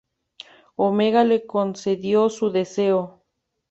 Omega 0.77 1.23
le 1.23 1.45
concedió 1.45 2.31
su 2.31 2.49
deseo. 2.49 3.21